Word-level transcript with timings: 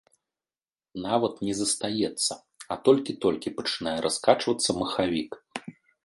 Нават 1.07 1.33
не 1.47 1.53
застаецца, 1.59 2.33
а 2.75 2.77
толькі-толькі 2.89 3.53
пачынае 3.59 3.93
раскачвацца 4.05 4.69
махавік! 4.79 5.31